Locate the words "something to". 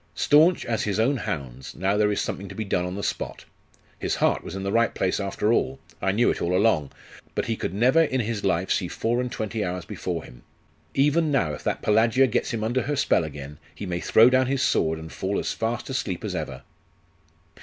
2.19-2.55